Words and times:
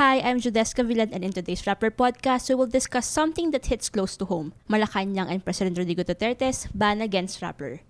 Hi, 0.00 0.16
I'm 0.24 0.40
Judeska 0.40 0.80
Villan 0.80 1.12
and 1.12 1.20
in 1.20 1.28
today's 1.28 1.68
Rapper 1.68 1.92
Podcast, 1.92 2.48
we 2.48 2.56
will 2.56 2.72
discuss 2.72 3.04
something 3.04 3.52
that 3.52 3.68
hits 3.68 3.92
close 3.92 4.16
to 4.16 4.24
home. 4.24 4.56
Malacanang 4.64 5.28
and 5.28 5.44
President 5.44 5.76
Rodrigo 5.76 6.00
Duterte's 6.00 6.72
ban 6.72 7.04
against 7.04 7.44
rapper. 7.44 7.84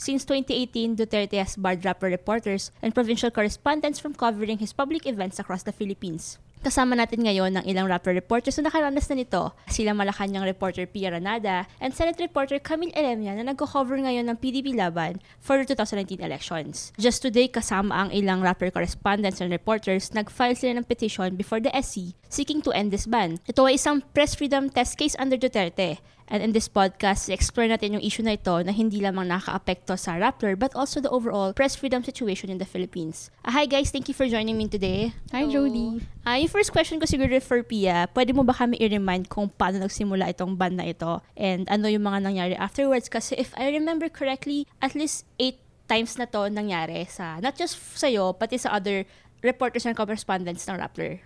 Since 0.00 0.24
2018, 0.24 0.96
Duterte 0.96 1.44
has 1.44 1.60
barred 1.60 1.84
rapper 1.84 2.08
reporters 2.08 2.72
and 2.80 2.96
provincial 2.96 3.28
correspondents 3.28 4.00
from 4.00 4.16
covering 4.16 4.64
his 4.64 4.72
public 4.72 5.04
events 5.04 5.36
across 5.36 5.62
the 5.62 5.76
Philippines. 5.76 6.38
Kasama 6.58 6.98
natin 6.98 7.22
ngayon 7.22 7.54
ng 7.54 7.64
ilang 7.70 7.86
rapper 7.86 8.10
reporters 8.10 8.58
na 8.58 8.66
nakaranas 8.66 9.06
na 9.06 9.22
nito. 9.22 9.54
Sila 9.70 9.94
Malacanang 9.94 10.42
reporter 10.42 10.90
Pia 10.90 11.14
Ranada 11.14 11.70
and 11.78 11.94
Senate 11.94 12.18
reporter 12.18 12.58
Camille 12.58 12.94
Eremia 12.98 13.38
na 13.38 13.54
nagko-cover 13.54 13.94
ngayon 13.94 14.26
ng 14.26 14.36
PDP 14.42 14.74
laban 14.74 15.22
for 15.38 15.62
the 15.62 15.70
2019 15.70 16.18
elections. 16.18 16.90
Just 16.98 17.22
today, 17.22 17.46
kasama 17.46 17.94
ang 17.94 18.10
ilang 18.10 18.42
rapper 18.42 18.74
correspondents 18.74 19.38
and 19.38 19.54
reporters, 19.54 20.10
nag-file 20.10 20.58
sila 20.58 20.82
ng 20.82 20.86
petition 20.90 21.38
before 21.38 21.62
the 21.62 21.70
SC 21.78 22.18
seeking 22.26 22.58
to 22.58 22.74
end 22.74 22.90
this 22.90 23.06
ban. 23.06 23.38
Ito 23.46 23.70
ay 23.70 23.78
isang 23.78 24.02
press 24.12 24.34
freedom 24.34 24.66
test 24.66 24.98
case 24.98 25.14
under 25.16 25.38
Duterte 25.38 26.02
And 26.28 26.44
in 26.44 26.52
this 26.52 26.68
podcast, 26.68 27.32
explore 27.32 27.72
natin 27.72 27.96
yung 27.96 28.04
issue 28.04 28.20
na 28.20 28.36
ito 28.36 28.52
na 28.60 28.68
hindi 28.68 29.00
lamang 29.00 29.32
nakaapekto 29.32 29.96
sa 29.96 30.20
Rappler 30.20 30.60
but 30.60 30.76
also 30.76 31.00
the 31.00 31.08
overall 31.08 31.56
press 31.56 31.72
freedom 31.72 32.04
situation 32.04 32.52
in 32.52 32.60
the 32.60 32.68
Philippines. 32.68 33.32
Uh, 33.40 33.56
hi 33.56 33.64
guys, 33.64 33.88
thank 33.88 34.12
you 34.12 34.16
for 34.16 34.28
joining 34.28 34.60
me 34.60 34.68
today. 34.68 35.16
Hi 35.32 35.48
Jody. 35.48 36.04
Uh, 36.28 36.36
yung 36.36 36.52
first 36.52 36.68
question 36.68 37.00
ko 37.00 37.08
siguro 37.08 37.32
for 37.40 37.64
Pia, 37.64 38.12
pwede 38.12 38.36
mo 38.36 38.44
ba 38.44 38.52
kami 38.52 38.76
i-remind 38.76 39.32
kung 39.32 39.48
paano 39.48 39.80
nagsimula 39.80 40.28
itong 40.36 40.52
band 40.52 40.76
na 40.76 40.92
ito 40.92 41.24
and 41.32 41.64
ano 41.72 41.88
yung 41.88 42.04
mga 42.04 42.20
nangyari 42.20 42.54
afterwards? 42.60 43.08
Kasi 43.08 43.32
if 43.40 43.56
I 43.56 43.72
remember 43.72 44.12
correctly, 44.12 44.68
at 44.84 44.92
least 44.92 45.24
eight 45.40 45.56
times 45.88 46.20
na 46.20 46.28
to 46.28 46.52
nangyari 46.52 47.08
sa, 47.08 47.40
not 47.40 47.56
just 47.56 47.80
sa'yo, 47.96 48.36
pati 48.36 48.60
sa 48.60 48.76
other 48.76 49.08
reporters 49.40 49.88
and 49.88 49.96
correspondents 49.96 50.68
ng 50.68 50.76
Rappler. 50.76 51.24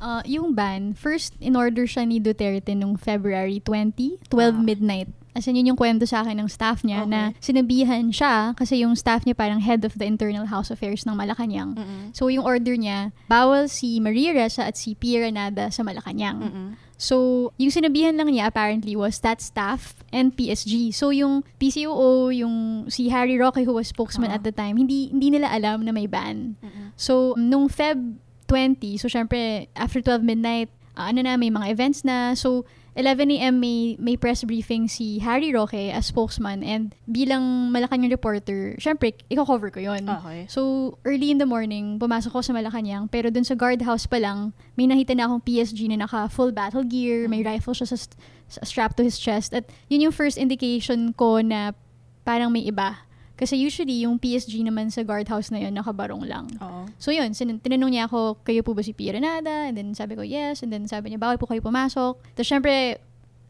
Uh, 0.00 0.22
yung 0.28 0.52
ban, 0.52 0.92
first 0.92 1.34
in 1.40 1.56
order 1.56 1.84
siya 1.88 2.06
ni 2.06 2.20
Duterte 2.20 2.76
nung 2.76 2.96
February 2.96 3.60
20, 3.60 4.28
12 4.28 4.30
ah. 4.30 4.52
midnight. 4.56 5.08
As 5.36 5.44
in, 5.44 5.60
yun 5.60 5.76
yung 5.76 5.76
kwento 5.76 6.08
sa 6.08 6.24
akin 6.24 6.40
ng 6.40 6.48
staff 6.48 6.80
niya 6.80 7.04
okay. 7.04 7.12
na 7.12 7.20
sinabihan 7.44 8.08
siya 8.08 8.56
kasi 8.56 8.80
yung 8.80 8.96
staff 8.96 9.28
niya 9.28 9.36
parang 9.36 9.60
head 9.60 9.84
of 9.84 9.92
the 10.00 10.08
internal 10.08 10.48
house 10.48 10.72
affairs 10.72 11.04
ng 11.04 11.12
Malacanang. 11.12 11.76
Mm-hmm. 11.76 12.16
So, 12.16 12.32
yung 12.32 12.48
order 12.48 12.72
niya, 12.72 13.12
bawal 13.28 13.68
si 13.68 14.00
Maria 14.00 14.32
Reza 14.32 14.64
at 14.64 14.80
si 14.80 14.96
Pia 14.96 15.28
Renada 15.28 15.68
sa 15.68 15.84
Malacanang. 15.84 16.40
Mm-hmm. 16.40 16.68
So, 16.96 17.52
yung 17.60 17.68
sinabihan 17.68 18.16
lang 18.16 18.32
niya 18.32 18.48
apparently 18.48 18.96
was 18.96 19.20
that 19.20 19.44
staff 19.44 20.00
and 20.08 20.32
PSG. 20.32 20.96
So, 20.96 21.12
yung 21.12 21.44
PCOO, 21.60 22.32
yung 22.32 22.88
si 22.88 23.12
Harry 23.12 23.36
Roque 23.36 23.60
who 23.60 23.76
was 23.76 23.92
spokesman 23.92 24.32
uh-huh. 24.32 24.40
at 24.40 24.44
the 24.48 24.56
time, 24.56 24.80
hindi 24.80 25.12
hindi 25.12 25.36
nila 25.36 25.52
alam 25.52 25.84
na 25.84 25.92
may 25.92 26.08
ban. 26.08 26.56
Uh-huh. 26.64 26.88
So, 26.96 27.12
nung 27.36 27.68
Feb 27.68 28.24
20. 28.48 28.96
So, 28.98 29.08
syempre, 29.08 29.68
after 29.76 30.00
12 30.00 30.22
midnight, 30.22 30.70
uh, 30.96 31.10
ano 31.12 31.22
na, 31.22 31.36
may 31.36 31.50
mga 31.50 31.70
events 31.70 32.02
na. 32.02 32.34
So, 32.34 32.64
11 32.96 33.28
a.m. 33.36 33.60
may, 33.60 33.94
may 34.00 34.16
press 34.16 34.42
briefing 34.42 34.88
si 34.88 35.20
Harry 35.20 35.52
Roque 35.52 35.92
as 35.92 36.08
spokesman 36.08 36.64
and 36.64 36.96
bilang 37.04 37.68
Malacanang 37.68 38.08
reporter, 38.08 38.72
syempre, 38.80 39.12
i-cover 39.28 39.68
ko 39.68 39.84
yon. 39.84 40.08
Okay. 40.08 40.48
So, 40.48 40.96
early 41.04 41.28
in 41.28 41.36
the 41.36 41.44
morning, 41.44 42.00
pumasok 42.00 42.32
ko 42.32 42.40
sa 42.40 42.56
Malacanang 42.56 43.12
pero 43.12 43.28
dun 43.28 43.44
sa 43.44 43.52
guardhouse 43.52 44.08
pa 44.08 44.16
lang, 44.16 44.56
may 44.80 44.88
nakita 44.88 45.12
na 45.12 45.28
akong 45.28 45.44
PSG 45.44 45.92
na 45.92 46.08
naka 46.08 46.24
full 46.32 46.56
battle 46.56 46.88
gear, 46.88 47.28
may 47.28 47.44
mm-hmm. 47.44 47.60
rifle 47.60 47.76
siya 47.76 47.92
sa, 47.92 48.00
sa 48.48 48.60
strap 48.64 48.96
to 48.96 49.04
his 49.04 49.20
chest 49.20 49.52
at 49.52 49.68
yun 49.92 50.08
yung 50.08 50.14
first 50.16 50.40
indication 50.40 51.12
ko 51.12 51.44
na 51.44 51.76
parang 52.24 52.48
may 52.48 52.64
iba 52.64 53.05
kasi 53.36 53.60
usually, 53.60 54.08
yung 54.08 54.16
PSG 54.16 54.64
naman 54.64 54.88
sa 54.88 55.04
guardhouse 55.04 55.52
na 55.52 55.60
yun, 55.60 55.76
nakabarong 55.76 56.24
lang. 56.24 56.48
Oo. 56.56 56.88
So 56.96 57.12
yun, 57.12 57.36
sin- 57.36 57.60
tinanong 57.60 57.92
niya 57.92 58.04
ako, 58.08 58.40
kayo 58.40 58.64
po 58.64 58.72
ba 58.72 58.80
si 58.80 58.96
Pia 58.96 59.12
Renada? 59.12 59.68
And 59.68 59.76
then 59.76 59.92
sabi 59.92 60.16
ko, 60.16 60.24
yes. 60.24 60.64
And 60.64 60.72
then 60.72 60.88
sabi 60.88 61.12
niya, 61.12 61.20
bawal 61.20 61.36
po 61.36 61.44
kayo 61.44 61.60
pumasok. 61.60 62.16
Tapos 62.32 62.48
syempre, 62.48 62.96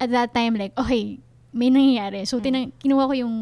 at 0.02 0.10
that 0.10 0.34
time, 0.34 0.58
like, 0.58 0.74
okay, 0.74 1.22
may 1.54 1.70
nangyayari. 1.70 2.26
So, 2.26 2.42
mm. 2.42 2.42
tinang- 2.42 2.72
kinuha 2.82 3.06
ko 3.06 3.14
yung 3.14 3.34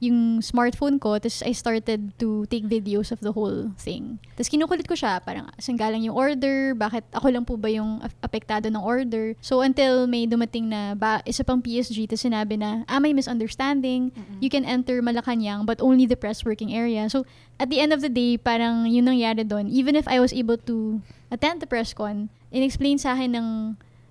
yung 0.00 0.40
smartphone 0.40 0.96
ko, 0.96 1.20
tapos 1.20 1.44
I 1.44 1.52
started 1.52 2.16
to 2.16 2.48
take 2.48 2.64
videos 2.64 3.12
of 3.12 3.20
the 3.20 3.36
whole 3.36 3.68
thing. 3.76 4.16
Tapos 4.32 4.48
kinukulit 4.48 4.88
ko 4.88 4.96
siya, 4.96 5.20
parang 5.20 5.52
saan 5.60 5.76
galang 5.76 6.00
yung 6.00 6.16
order, 6.16 6.72
bakit 6.72 7.04
ako 7.12 7.28
lang 7.28 7.44
po 7.44 7.60
ba 7.60 7.68
yung 7.68 8.00
apektado 8.24 8.72
ng 8.72 8.80
order. 8.80 9.36
So 9.44 9.60
until 9.60 10.08
may 10.08 10.24
dumating 10.24 10.72
na 10.72 10.96
ba, 10.96 11.20
isa 11.28 11.44
pang 11.44 11.60
PSG, 11.60 12.08
tapos 12.08 12.24
sinabi 12.24 12.56
na, 12.56 12.88
ah, 12.88 12.96
may 12.96 13.12
misunderstanding, 13.12 14.08
mm-hmm. 14.16 14.40
you 14.40 14.48
can 14.48 14.64
enter 14.64 15.04
Malacanang, 15.04 15.68
but 15.68 15.84
only 15.84 16.08
the 16.08 16.16
press 16.16 16.48
working 16.48 16.72
area. 16.72 17.04
So 17.12 17.28
at 17.60 17.68
the 17.68 17.84
end 17.84 17.92
of 17.92 18.00
the 18.00 18.08
day, 18.08 18.40
parang 18.40 18.88
yun 18.88 19.04
nangyari 19.04 19.44
doon. 19.44 19.68
Even 19.68 19.92
if 19.92 20.08
I 20.08 20.16
was 20.16 20.32
able 20.32 20.56
to 20.64 21.04
attend 21.28 21.60
the 21.60 21.68
press 21.68 21.92
con, 21.92 22.32
in-explain 22.48 22.96
sa 22.96 23.12
akin 23.12 23.36
ng 23.36 23.48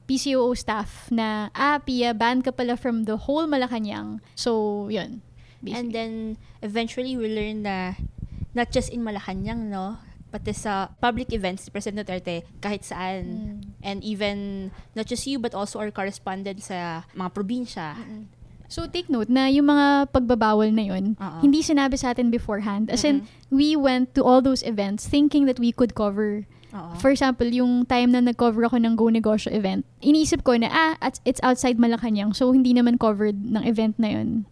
PCOO 0.05 0.53
staff 0.53 1.09
na, 1.09 1.49
ah, 1.57 1.81
Pia, 1.81 2.13
banned 2.13 2.45
ka 2.45 2.53
pala 2.53 2.77
from 2.77 3.09
the 3.09 3.25
whole 3.25 3.49
Malacanang. 3.49 4.21
So, 4.37 4.85
yun 4.93 5.25
Basically. 5.59 5.75
And 5.75 5.85
then, 5.91 6.11
eventually, 6.61 7.15
we 7.19 7.27
learned 7.31 7.63
na 7.63 7.99
not 8.55 8.71
just 8.71 8.89
in 8.89 9.03
Malacanang, 9.03 9.69
no? 9.69 9.99
pati 10.29 10.53
sa 10.53 10.93
public 11.01 11.33
events 11.33 11.65
ni 11.65 11.69
President 11.73 12.05
Duterte 12.05 12.45
kahit 12.61 12.85
saan. 12.85 13.23
Mm. 13.25 13.57
And 13.81 13.97
even 14.05 14.69
not 14.93 15.09
just 15.09 15.25
you 15.25 15.41
but 15.41 15.57
also 15.57 15.81
our 15.81 15.89
correspondent 15.89 16.61
sa 16.61 17.03
mga 17.17 17.29
probinsya. 17.33 17.97
Mm-mm. 17.97 18.29
So 18.69 18.85
take 18.85 19.09
note 19.09 19.33
na 19.33 19.49
yung 19.49 19.65
mga 19.65 20.13
pagbabawal 20.13 20.69
na 20.69 20.85
yun, 20.85 21.17
Uh-oh. 21.17 21.41
hindi 21.41 21.65
sinabi 21.65 21.97
sa 21.97 22.13
atin 22.13 22.29
beforehand. 22.29 22.93
As 22.93 23.01
in, 23.01 23.25
we 23.49 23.73
went 23.73 24.13
to 24.13 24.21
all 24.21 24.45
those 24.45 24.61
events 24.61 25.09
thinking 25.09 25.49
that 25.49 25.57
we 25.57 25.73
could 25.73 25.97
cover 25.97 26.45
Uh-oh. 26.69 27.01
For 27.01 27.09
example, 27.09 27.49
yung 27.49 27.89
time 27.89 28.13
na 28.13 28.21
nag-cover 28.21 28.61
ako 28.69 28.77
ng 28.77 28.93
Go 28.93 29.09
Negosyo 29.09 29.49
event, 29.49 29.89
iniisip 30.05 30.45
ko 30.45 30.53
na, 30.53 30.69
ah, 30.69 30.93
it's 31.25 31.41
outside 31.41 31.81
Malacanang, 31.81 32.37
so 32.37 32.53
hindi 32.53 32.77
naman 32.77 33.01
covered 33.01 33.41
ng 33.41 33.65
event 33.65 33.97
na 33.97 34.13
yun 34.13 34.45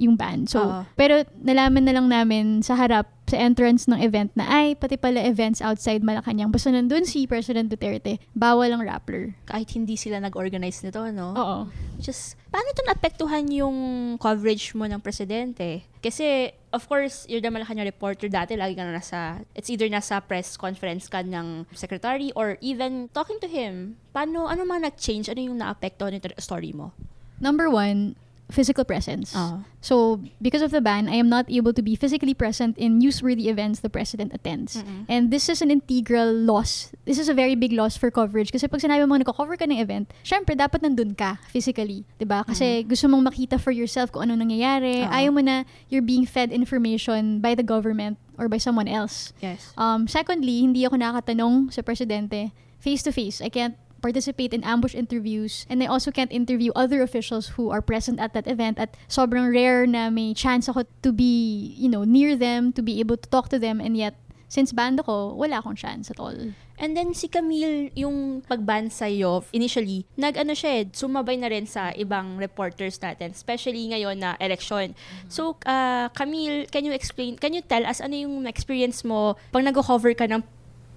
yung 0.00 0.16
ban. 0.16 0.48
So, 0.48 0.64
uh-huh. 0.64 0.88
pero 0.96 1.28
nalaman 1.44 1.84
na 1.84 1.92
lang 1.92 2.08
namin 2.08 2.64
sa 2.64 2.72
harap, 2.72 3.12
sa 3.28 3.38
entrance 3.38 3.86
ng 3.86 4.00
event 4.02 4.32
na, 4.34 4.48
ay, 4.48 4.74
pati 4.74 4.98
pala 4.98 5.22
events 5.22 5.62
outside 5.62 6.02
Malacanang. 6.02 6.50
Basta 6.50 6.74
nandun 6.74 7.06
si 7.06 7.30
President 7.30 7.70
Duterte, 7.70 8.18
bawal 8.34 8.74
ang 8.74 8.82
Rappler. 8.82 9.38
Kahit 9.46 9.70
hindi 9.76 9.94
sila 9.94 10.18
nag-organize 10.18 10.82
nito, 10.82 10.98
no? 11.14 11.36
Oo. 11.38 11.58
Just, 12.02 12.34
paano 12.50 12.66
ito 12.74 12.82
naapektuhan 12.82 13.46
yung 13.54 13.76
coverage 14.18 14.74
mo 14.74 14.88
ng 14.88 14.98
presidente? 14.98 15.86
Kasi, 16.02 16.50
of 16.74 16.90
course, 16.90 17.22
you're 17.30 17.44
the 17.44 17.52
Malacanang 17.52 17.86
reporter 17.86 18.26
dati, 18.26 18.58
lagi 18.58 18.74
ka 18.74 18.82
na 18.82 18.98
nasa, 18.98 19.46
it's 19.54 19.70
either 19.70 19.86
nasa 19.86 20.18
press 20.18 20.58
conference 20.58 21.06
ka 21.06 21.22
ng 21.22 21.70
secretary 21.76 22.34
or 22.34 22.58
even 22.58 23.06
talking 23.14 23.38
to 23.38 23.46
him. 23.46 23.94
Paano, 24.10 24.50
ano 24.50 24.66
mga 24.66 24.90
nag-change? 24.90 25.30
Ano 25.30 25.38
yung 25.38 25.60
naapektuhan 25.60 26.18
nito 26.18 26.34
story 26.42 26.74
mo? 26.74 26.90
Number 27.38 27.70
one, 27.70 28.18
physical 28.50 28.84
presence. 28.84 29.34
Uh-huh. 29.34 29.64
So, 29.80 30.20
because 30.42 30.62
of 30.62 30.70
the 30.70 30.80
ban, 30.80 31.08
I 31.08 31.16
am 31.16 31.28
not 31.28 31.48
able 31.48 31.72
to 31.72 31.82
be 31.82 31.96
physically 31.96 32.34
present 32.34 32.76
in 32.76 33.00
newsworthy 33.00 33.46
events 33.46 33.80
the 33.80 33.88
president 33.88 34.34
attends. 34.34 34.76
Mm-hmm. 34.76 35.08
And 35.08 35.30
this 35.30 35.48
is 35.48 35.62
an 35.62 35.70
integral 35.70 36.32
loss. 36.32 36.92
This 37.06 37.18
is 37.18 37.28
a 37.28 37.34
very 37.34 37.54
big 37.54 37.72
loss 37.72 37.96
for 37.96 38.10
coverage. 38.10 38.52
Kasi 38.52 38.68
pag 38.68 38.80
sinabi 38.80 39.08
mo 39.08 39.16
nagko-cover 39.16 39.56
ka 39.56 39.64
ng 39.64 39.78
event, 39.78 40.12
syempre, 40.22 40.54
dapat 40.58 40.82
nandun 40.82 41.16
ka 41.16 41.40
physically. 41.48 42.04
ba 42.04 42.20
diba? 42.20 42.40
Kasi 42.46 42.82
mm-hmm. 42.82 42.88
gusto 42.90 43.06
mong 43.08 43.24
makita 43.24 43.56
for 43.56 43.72
yourself 43.72 44.12
kung 44.12 44.28
ano 44.28 44.36
nangyayari. 44.36 45.06
Uh-huh. 45.06 45.16
Ayaw 45.16 45.32
mo 45.32 45.40
na 45.40 45.64
you're 45.88 46.04
being 46.04 46.26
fed 46.26 46.52
information 46.52 47.40
by 47.40 47.56
the 47.56 47.64
government 47.64 48.20
or 48.36 48.48
by 48.48 48.58
someone 48.58 48.88
else. 48.88 49.32
Yes. 49.40 49.72
Um, 49.76 50.08
secondly, 50.08 50.64
hindi 50.64 50.84
ako 50.84 50.96
nakatanong 51.00 51.72
sa 51.72 51.80
presidente 51.80 52.52
face-to-face. 52.80 53.44
I 53.44 53.52
can't 53.52 53.76
participate 54.00 54.52
in 54.52 54.64
ambush 54.64 54.94
interviews 54.94 55.66
and 55.68 55.82
I 55.82 55.86
also 55.86 56.10
can't 56.10 56.32
interview 56.32 56.72
other 56.74 57.02
officials 57.02 57.54
who 57.54 57.70
are 57.70 57.82
present 57.84 58.18
at 58.18 58.32
that 58.34 58.48
event 58.48 58.78
at 58.78 58.96
sobrang 59.08 59.52
rare 59.52 59.86
na 59.86 60.10
may 60.10 60.34
chance 60.34 60.68
ako 60.68 60.84
to 61.02 61.12
be, 61.12 61.74
you 61.76 61.88
know, 61.88 62.04
near 62.04 62.36
them, 62.36 62.72
to 62.74 62.82
be 62.82 63.00
able 63.00 63.16
to 63.16 63.28
talk 63.28 63.48
to 63.50 63.58
them 63.58 63.80
and 63.80 63.96
yet 63.96 64.16
since 64.50 64.74
band 64.74 64.98
ako, 64.98 65.38
wala 65.38 65.62
akong 65.62 65.78
chance 65.78 66.10
at 66.10 66.18
all. 66.18 66.34
And 66.80 66.96
then 66.98 67.14
si 67.14 67.30
Camille, 67.30 67.94
yung 67.94 68.42
pag-ban 68.42 68.90
sa'yo, 68.90 69.46
initially, 69.54 70.08
nag-ano 70.18 70.58
siya, 70.58 70.82
eh, 70.82 70.84
sumabay 70.90 71.38
na 71.38 71.46
rin 71.46 71.70
sa 71.70 71.94
ibang 71.94 72.34
reporters 72.40 72.98
natin, 72.98 73.30
especially 73.30 73.86
ngayon 73.94 74.18
na 74.18 74.34
election. 74.42 74.96
Mm-hmm. 74.96 75.30
So, 75.30 75.54
uh, 75.68 76.10
Camille, 76.16 76.66
can 76.66 76.82
you 76.82 76.90
explain, 76.90 77.38
can 77.38 77.54
you 77.54 77.62
tell 77.62 77.86
us 77.86 78.02
ano 78.02 78.18
yung 78.18 78.48
experience 78.50 79.06
mo 79.06 79.38
pag 79.54 79.62
nag-cover 79.62 80.18
ka 80.18 80.26
ng 80.26 80.42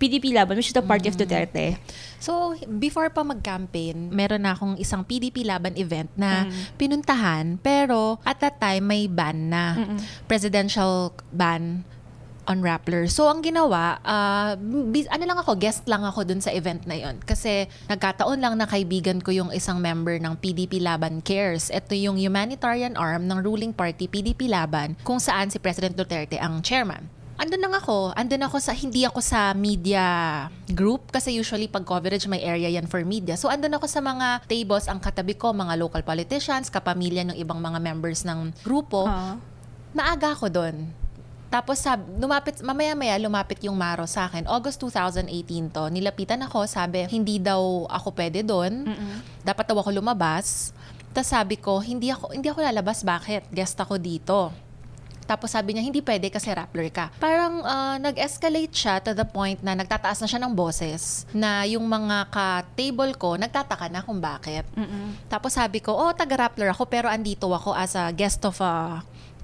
PDP 0.03 0.35
Laban, 0.35 0.59
which 0.59 0.67
is 0.67 0.75
the 0.75 0.83
party 0.83 1.07
mm. 1.07 1.15
of 1.15 1.15
Duterte. 1.15 1.79
So, 2.19 2.59
before 2.67 3.07
pa 3.07 3.23
mag-campaign, 3.23 4.11
meron 4.11 4.43
na 4.43 4.51
akong 4.51 4.75
isang 4.75 5.07
PDP 5.07 5.47
Laban 5.47 5.79
event 5.79 6.11
na 6.19 6.51
mm. 6.51 6.75
pinuntahan, 6.75 7.55
pero 7.63 8.19
at 8.27 8.43
that 8.43 8.59
time, 8.59 8.83
may 8.83 9.07
ban 9.07 9.47
na. 9.47 9.79
Mm-mm. 9.79 9.99
Presidential 10.27 11.15
ban 11.31 11.87
on 12.47 12.59
Rappler. 12.59 13.07
So, 13.07 13.31
ang 13.31 13.39
ginawa, 13.39 13.99
bis- 14.91 15.07
ano 15.07 15.23
lang 15.23 15.39
ako, 15.39 15.55
guest 15.55 15.87
lang 15.87 16.03
ako 16.03 16.27
dun 16.27 16.43
sa 16.43 16.51
event 16.51 16.83
na 16.83 16.99
yon 16.99 17.23
Kasi 17.23 17.71
nagkataon 17.87 18.39
lang 18.39 18.59
na 18.59 18.67
kaibigan 18.67 19.23
ko 19.23 19.31
yung 19.31 19.49
isang 19.55 19.79
member 19.79 20.19
ng 20.19 20.35
PDP 20.39 20.83
Laban 20.83 21.23
Cares. 21.23 21.71
Ito 21.71 21.95
yung 21.95 22.19
humanitarian 22.19 22.99
arm 22.99 23.31
ng 23.31 23.39
ruling 23.43 23.71
party 23.71 24.11
PDP 24.11 24.51
Laban 24.51 24.99
kung 25.07 25.23
saan 25.23 25.47
si 25.47 25.57
President 25.59 25.95
Duterte 25.95 26.35
ang 26.35 26.59
chairman. 26.59 27.22
Andun 27.33 27.61
lang 27.65 27.73
ako. 27.73 28.13
Andun 28.13 28.45
ako 28.45 28.57
sa, 28.61 28.71
hindi 28.77 29.03
ako 29.03 29.19
sa 29.19 29.57
media 29.57 30.05
group 30.69 31.09
kasi 31.09 31.33
usually 31.33 31.65
pag 31.65 31.81
coverage 31.81 32.29
may 32.29 32.41
area 32.45 32.69
yan 32.69 32.85
for 32.85 33.01
media. 33.01 33.33
So 33.33 33.49
andun 33.49 33.73
ako 33.73 33.89
sa 33.89 33.99
mga 34.05 34.45
tables, 34.45 34.85
ang 34.85 35.01
katabi 35.01 35.33
ko, 35.33 35.49
mga 35.49 35.75
local 35.81 36.05
politicians, 36.05 36.69
kapamilya 36.69 37.25
ng 37.33 37.37
ibang 37.41 37.57
mga 37.57 37.81
members 37.81 38.21
ng 38.23 38.53
grupo. 38.61 39.09
Oo. 39.09 39.33
Naaga 39.93 40.33
ako 40.33 40.49
doon. 40.49 40.75
Tapos 41.53 41.77
sab, 41.85 42.01
lumapit, 42.17 42.65
mamaya-maya 42.65 43.13
lumapit 43.21 43.61
yung 43.61 43.77
Maro 43.77 44.09
sa 44.09 44.25
akin. 44.25 44.49
August 44.49 44.81
2018 44.81 45.69
to. 45.69 45.85
Nilapitan 45.93 46.41
ako, 46.41 46.65
sabi, 46.65 47.05
hindi 47.13 47.37
daw 47.37 47.85
ako 47.85 48.09
pwede 48.17 48.41
doon. 48.41 48.89
Dapat 49.45 49.69
daw 49.69 49.77
ako 49.77 49.93
lumabas. 49.93 50.73
Tapos 51.13 51.29
sabi 51.29 51.61
ko, 51.61 51.77
hindi 51.77 52.09
ako, 52.09 52.33
hindi 52.33 52.49
ako 52.49 52.57
lalabas. 52.65 53.05
Bakit? 53.05 53.53
Guest 53.53 53.77
ako 53.77 54.01
dito. 54.01 54.49
Tapos 55.25 55.51
sabi 55.51 55.75
niya, 55.75 55.83
hindi 55.83 56.03
pwede 56.03 56.29
kasi 56.29 56.51
Rappler 56.51 56.89
ka. 56.93 57.09
Parang 57.17 57.63
ah, 57.65 57.97
nag-escalate 57.97 58.73
siya 58.73 58.99
to 59.03 59.11
the 59.15 59.25
point 59.25 59.59
na 59.63 59.73
nagtataas 59.73 60.21
na 60.23 60.27
siya 60.29 60.41
ng 60.43 60.53
boses 60.53 61.25
na 61.33 61.63
yung 61.67 61.87
mga 61.87 62.29
ka-table 62.29 63.13
ko, 63.15 63.35
nagtataka 63.39 63.87
na 63.89 64.03
kung 64.03 64.19
bakit. 64.19 64.67
Mm-mm. 64.75 65.17
Tapos 65.27 65.55
sabi 65.55 65.79
ko, 65.79 65.95
oh, 65.95 66.11
taga-Rappler 66.13 66.71
ako 66.71 66.85
pero 66.87 67.07
andito 67.07 67.49
ako 67.51 67.73
as 67.73 67.95
a 67.95 68.11
guest 68.11 68.43
of 68.45 68.59
a 68.59 69.01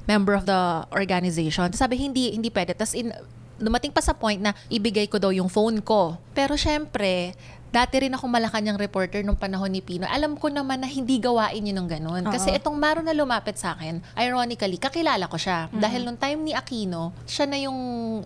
member 0.09 0.33
of 0.33 0.49
the 0.49 0.85
organization. 0.89 1.69
Sabi, 1.73 2.01
hindi, 2.01 2.33
hindi 2.33 2.49
pwede. 2.49 2.73
Tapos 2.73 2.97
in, 2.97 3.13
dumating 3.59 3.91
pa 3.93 4.01
sa 4.01 4.15
point 4.15 4.39
na 4.39 4.55
ibigay 4.71 5.05
ko 5.05 5.19
daw 5.21 5.29
yung 5.29 5.51
phone 5.51 5.83
ko. 5.83 6.17
Pero 6.33 6.55
syempre, 6.55 7.35
dati 7.69 7.95
rin 8.01 8.13
ako 8.13 8.25
malakanyang 8.25 8.81
reporter 8.81 9.21
nung 9.21 9.37
panahon 9.37 9.69
ni 9.69 9.81
Pino. 9.81 10.09
Alam 10.09 10.33
ko 10.35 10.49
naman 10.49 10.81
na 10.81 10.89
hindi 10.89 11.21
gawain 11.21 11.61
yun 11.61 11.77
ng 11.85 11.89
ganun. 11.89 12.23
Oo. 12.25 12.33
Kasi 12.33 12.49
itong 12.53 12.77
Maro 12.77 13.05
na 13.05 13.13
lumapit 13.13 13.61
sa 13.61 13.77
akin, 13.77 14.01
ironically, 14.17 14.81
kakilala 14.81 15.29
ko 15.29 15.37
siya. 15.37 15.69
Dahil 15.69 16.05
nung 16.05 16.17
time 16.17 16.41
ni 16.41 16.51
Aquino, 16.57 17.13
siya 17.29 17.45
na 17.45 17.57
yung 17.61 17.77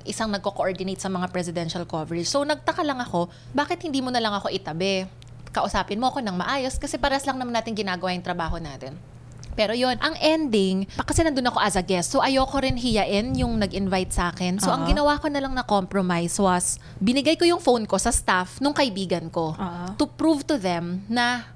isang 0.07 0.31
nagko-coordinate 0.31 1.03
sa 1.03 1.11
mga 1.11 1.27
presidential 1.29 1.83
coverage. 1.83 2.27
So 2.27 2.47
nagtaka 2.47 2.81
lang 2.87 3.03
ako, 3.03 3.27
bakit 3.51 3.83
hindi 3.83 3.99
mo 3.99 4.09
na 4.09 4.23
lang 4.23 4.31
ako 4.31 4.47
itabi? 4.47 5.05
Kausapin 5.53 6.01
mo 6.01 6.09
ako 6.09 6.23
ng 6.23 6.33
maayos 6.33 6.79
kasi 6.81 6.97
paras 6.97 7.27
lang 7.29 7.37
naman 7.37 7.53
natin 7.53 7.77
ginagawa 7.77 8.15
yung 8.15 8.25
trabaho 8.25 8.57
natin. 8.57 8.97
Pero 9.53 9.73
yon 9.77 9.97
ang 10.01 10.17
ending, 10.17 10.89
kasi 11.05 11.21
nandun 11.21 11.49
ako 11.49 11.59
as 11.61 11.77
a 11.77 11.83
guest, 11.85 12.13
so 12.13 12.19
ayoko 12.19 12.61
rin 12.61 12.77
hiyain 12.77 13.37
yung 13.37 13.57
nag-invite 13.61 14.13
sa 14.13 14.33
akin. 14.33 14.57
So 14.57 14.73
ang 14.73 14.85
Oo. 14.85 14.89
ginawa 14.89 15.17
ko 15.21 15.29
na 15.29 15.39
lang 15.41 15.53
na 15.53 15.65
compromise 15.65 16.37
was, 16.41 16.81
binigay 16.97 17.37
ko 17.37 17.45
yung 17.45 17.61
phone 17.61 17.85
ko 17.85 17.97
sa 18.01 18.09
staff 18.09 18.57
nung 18.59 18.73
kaibigan 18.73 19.29
ko 19.29 19.53
Oo. 19.53 19.85
to 19.97 20.05
prove 20.09 20.45
to 20.45 20.57
them 20.57 21.05
na 21.07 21.47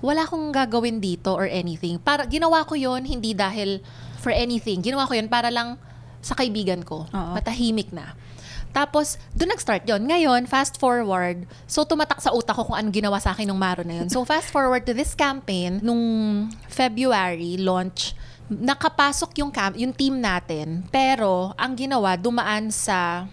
wala 0.00 0.24
akong 0.24 0.48
gagawin 0.50 0.98
dito 0.98 1.36
or 1.36 1.44
anything. 1.50 2.00
Para 2.00 2.24
ginawa 2.24 2.64
ko 2.64 2.72
yon 2.72 3.04
hindi 3.04 3.36
dahil 3.36 3.84
for 4.20 4.32
anything. 4.32 4.80
Ginawa 4.80 5.04
ko 5.04 5.12
yon 5.12 5.28
para 5.28 5.52
lang 5.52 5.76
sa 6.20 6.36
kaibigan 6.36 6.84
ko. 6.84 7.04
Oo. 7.08 7.32
Matahimik 7.36 7.92
na. 7.92 8.16
Tapos, 8.70 9.18
doon 9.34 9.54
nag-start 9.54 9.82
yon 9.86 10.06
Ngayon, 10.06 10.46
fast 10.46 10.78
forward, 10.78 11.44
so 11.66 11.82
tumatak 11.82 12.22
sa 12.22 12.30
utak 12.30 12.54
ko 12.54 12.70
kung 12.70 12.78
anong 12.78 12.94
ginawa 12.94 13.18
sa 13.18 13.34
akin 13.34 13.50
nung 13.50 13.58
Maro 13.58 13.82
na 13.82 14.02
yun. 14.02 14.08
So, 14.08 14.22
fast 14.22 14.54
forward 14.54 14.86
to 14.86 14.94
this 14.94 15.14
campaign, 15.18 15.82
nung 15.82 16.02
February 16.70 17.58
launch, 17.58 18.14
nakapasok 18.50 19.30
yung, 19.42 19.50
cam- 19.50 19.78
yung 19.78 19.94
team 19.94 20.18
natin, 20.18 20.86
pero 20.90 21.54
ang 21.54 21.74
ginawa, 21.78 22.18
dumaan 22.18 22.70
sa 22.74 23.26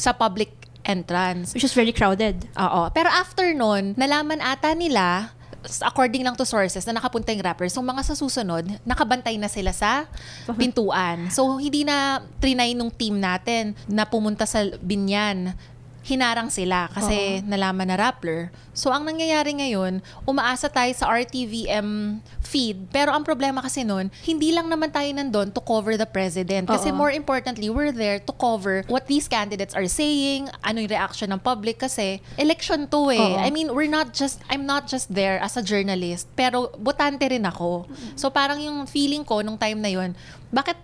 sa 0.00 0.16
public 0.16 0.50
entrance. 0.84 1.52
Which 1.52 1.66
is 1.66 1.76
very 1.76 1.92
crowded. 1.92 2.48
Oo. 2.56 2.88
Pero 2.90 3.12
after 3.12 3.52
nun, 3.52 3.92
nalaman 4.00 4.40
ata 4.40 4.72
nila, 4.72 5.36
according 5.84 6.24
lang 6.24 6.36
to 6.36 6.44
sources, 6.48 6.84
na 6.88 6.96
nakapunta 6.96 7.32
yung 7.32 7.44
rappers. 7.44 7.72
So, 7.76 7.84
mga 7.84 8.02
sa 8.06 8.14
susunod, 8.16 8.64
nakabantay 8.84 9.36
na 9.36 9.48
sila 9.48 9.72
sa 9.74 10.08
pintuan. 10.56 11.28
So, 11.28 11.60
hindi 11.60 11.84
na 11.84 12.24
trinay 12.40 12.72
nung 12.72 12.90
team 12.90 13.20
natin 13.20 13.76
na 13.84 14.08
pumunta 14.08 14.48
sa 14.48 14.64
binyan. 14.80 15.52
Hinarang 16.00 16.48
sila 16.48 16.88
kasi 16.90 17.44
nalaman 17.44 17.92
na 17.92 17.96
Rappler. 18.00 18.48
So, 18.72 18.88
ang 18.88 19.04
nangyayari 19.04 19.52
ngayon, 19.60 20.00
umaasa 20.24 20.72
tayo 20.72 20.88
sa 20.96 21.12
RTVM 21.12 22.20
feed. 22.40 22.90
Pero 22.90 23.14
ang 23.14 23.22
problema 23.22 23.62
kasi 23.62 23.86
nun, 23.86 24.10
hindi 24.26 24.50
lang 24.50 24.66
naman 24.66 24.90
tayo 24.90 25.06
nandun 25.12 25.54
to 25.54 25.62
cover 25.62 25.94
the 25.94 26.08
president. 26.08 26.66
Kasi 26.66 26.90
Oo. 26.90 26.98
more 26.98 27.12
importantly, 27.14 27.70
we're 27.70 27.94
there 27.94 28.18
to 28.18 28.34
cover 28.34 28.82
what 28.90 29.06
these 29.06 29.30
candidates 29.30 29.76
are 29.76 29.86
saying, 29.86 30.50
ano 30.66 30.82
yung 30.82 30.90
reaction 30.90 31.30
ng 31.30 31.40
public 31.44 31.78
kasi 31.78 32.18
election 32.40 32.90
to 32.90 33.14
eh. 33.14 33.20
Oo. 33.20 33.38
I 33.38 33.54
mean, 33.54 33.70
we're 33.70 33.90
not 33.90 34.10
just, 34.16 34.42
I'm 34.50 34.66
not 34.66 34.90
just 34.90 35.14
there 35.14 35.38
as 35.38 35.54
a 35.54 35.62
journalist, 35.62 36.26
pero 36.34 36.74
botante 36.74 37.22
rin 37.30 37.46
ako. 37.46 37.86
So 38.18 38.34
parang 38.34 38.58
yung 38.58 38.88
feeling 38.90 39.22
ko 39.22 39.46
nung 39.46 39.60
time 39.60 39.78
na 39.78 39.92
yun, 39.92 40.18
bakit 40.50 40.74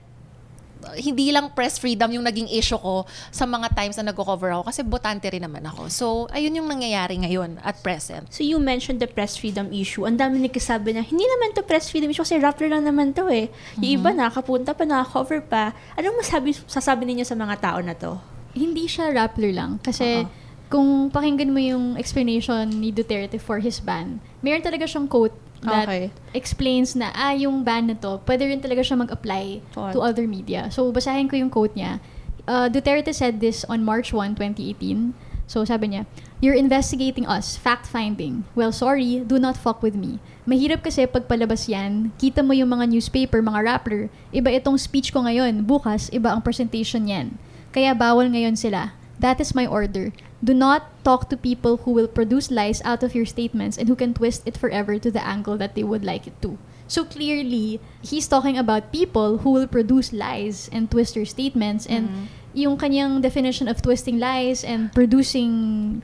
hindi 0.95 1.35
lang 1.35 1.51
press 1.51 1.83
freedom 1.83 2.15
yung 2.15 2.23
naging 2.23 2.47
issue 2.53 2.79
ko 2.79 3.03
sa 3.35 3.49
mga 3.49 3.75
times 3.75 3.99
na 3.99 4.15
nagko-cover 4.15 4.55
ako 4.55 4.63
kasi 4.71 4.87
botante 4.87 5.27
rin 5.27 5.43
naman 5.43 5.67
ako. 5.67 5.91
So, 5.91 6.07
ayun 6.31 6.55
yung 6.63 6.69
nangyayari 6.71 7.19
ngayon 7.19 7.59
at 7.67 7.83
present. 7.83 8.31
So 8.31 8.47
you 8.47 8.63
mentioned 8.63 9.03
the 9.03 9.11
press 9.11 9.35
freedom 9.35 9.75
issue. 9.75 10.07
Ang 10.07 10.23
dami 10.23 10.43
nagkasabi 10.47 10.95
na, 10.95 11.03
hindi 11.03 11.27
naman 11.27 11.57
to 11.59 11.67
press 11.67 11.91
freedom 11.91 12.15
issue 12.15 12.23
kasi 12.23 12.39
Rappler 12.39 12.71
lang 12.71 12.87
naman 12.87 13.11
to 13.17 13.27
eh. 13.27 13.51
Yung 13.83 14.01
iba 14.01 14.15
nakapunta 14.15 14.77
pa, 14.77 14.87
naka-cover 14.87 15.43
pa. 15.43 15.75
Anong 15.99 16.23
masabi, 16.23 16.55
sasabi 16.71 17.09
ninyo 17.09 17.25
sa 17.27 17.35
mga 17.35 17.57
tao 17.59 17.81
na 17.83 17.97
to? 17.97 18.37
hindi 18.57 18.89
siya 18.89 19.13
Rappler 19.13 19.53
lang. 19.53 19.79
Kasi 19.85 20.25
Oo. 20.25 20.29
kung 20.73 21.13
pakinggan 21.13 21.53
mo 21.53 21.61
yung 21.61 21.95
explanation 22.01 22.65
ni 22.73 22.91
Duterte 22.91 23.37
for 23.37 23.61
his 23.61 23.79
ban, 23.79 24.19
meron 24.41 24.65
talaga 24.65 24.89
siyang 24.89 25.07
quote 25.07 25.37
that 25.65 25.89
Okay. 25.89 26.13
explains 26.35 26.93
na, 26.93 27.13
ah, 27.15 27.33
yung 27.33 27.65
ban 27.65 27.89
na 27.89 27.97
to, 27.97 28.21
pwede 28.29 28.45
rin 28.45 28.61
talaga 28.61 28.85
siya 28.85 29.01
mag-apply 29.01 29.61
For- 29.73 29.93
to 29.97 30.05
other 30.05 30.29
media. 30.29 30.69
So, 30.69 30.89
basahin 30.93 31.29
ko 31.31 31.37
yung 31.37 31.49
quote 31.49 31.73
niya. 31.73 32.01
Uh, 32.47 32.69
Duterte 32.71 33.11
said 33.11 33.41
this 33.41 33.67
on 33.67 33.83
March 33.83 34.15
1, 34.15 34.37
2018. 34.39 35.17
So, 35.47 35.63
sabi 35.63 35.95
niya, 35.95 36.07
You're 36.37 36.59
investigating 36.59 37.25
us, 37.25 37.57
fact-finding. 37.57 38.45
Well, 38.53 38.69
sorry, 38.69 39.25
do 39.25 39.41
not 39.41 39.57
fuck 39.57 39.81
with 39.81 39.97
me. 39.97 40.21
Mahirap 40.45 40.85
kasi 40.85 41.09
pag 41.09 41.25
palabas 41.25 41.65
yan, 41.65 42.13
kita 42.21 42.45
mo 42.45 42.53
yung 42.53 42.77
mga 42.77 42.93
newspaper, 42.93 43.41
mga 43.41 43.65
rapper, 43.65 44.13
iba 44.37 44.53
itong 44.53 44.77
speech 44.77 45.17
ko 45.17 45.25
ngayon, 45.25 45.65
bukas, 45.65 46.13
iba 46.13 46.37
ang 46.37 46.45
presentation 46.45 47.09
yan. 47.09 47.41
Kaya 47.73 47.97
bawal 47.97 48.29
ngayon 48.29 48.53
sila. 48.53 48.93
That 49.17 49.41
is 49.41 49.57
my 49.57 49.65
order. 49.65 50.13
Do 50.43 50.53
not 50.53 50.93
talk 51.03 51.31
to 51.31 51.37
people 51.37 51.79
who 51.79 51.93
will 51.93 52.09
produce 52.09 52.51
lies 52.51 52.83
out 52.85 53.03
of 53.03 53.15
your 53.15 53.25
statements 53.25 53.79
and 53.79 53.89
who 53.89 53.97
can 53.97 54.13
twist 54.13 54.43
it 54.45 54.57
forever 54.57 54.99
to 54.99 55.11
the 55.11 55.25
angle 55.25 55.57
that 55.57 55.75
they 55.75 55.83
would 55.83 56.05
like 56.05 56.27
it 56.27 56.41
to. 56.43 56.59
So 56.89 57.05
clearly, 57.05 57.81
he's 58.03 58.29
talking 58.29 58.57
about 58.57 58.93
people 58.93 59.39
who 59.39 59.51
will 59.51 59.67
produce 59.67 60.13
lies 60.13 60.71
and 60.71 60.91
twist 60.91 61.17
your 61.17 61.27
statements 61.27 61.87
and 61.87 62.29
yung 62.55 62.79
kanyang 62.79 63.21
definition 63.21 63.67
of 63.67 63.83
twisting 63.83 64.19
lies 64.19 64.63
and 64.63 64.93
producing 64.93 66.03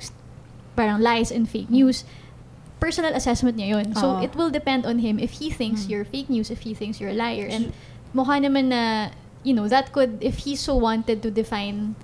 parang 0.77 1.01
lies 1.01 1.31
and 1.31 1.49
fake 1.49 1.71
news, 1.71 2.05
personal 2.81 3.15
assessment 3.15 3.57
niya 3.57 3.79
yun. 3.79 3.95
So 3.95 4.19
Oo. 4.19 4.27
it 4.27 4.35
will 4.35 4.51
depend 4.51 4.85
on 4.85 4.99
him 4.99 5.23
if 5.23 5.39
he 5.39 5.51
thinks 5.51 5.87
you're 5.87 6.05
fake 6.05 6.29
news, 6.29 6.51
if 6.51 6.67
he 6.67 6.75
thinks 6.75 6.99
you're 6.99 7.15
a 7.15 7.17
liar. 7.17 7.47
And 7.47 7.73
mukha 8.11 8.43
naman 8.43 8.75
na, 8.75 9.15
you 9.47 9.55
know, 9.55 9.69
that 9.69 9.93
could, 9.93 10.19
if 10.21 10.45
he 10.45 10.57
so 10.57 10.75
wanted 10.75 11.23
to 11.23 11.31
define 11.31 11.95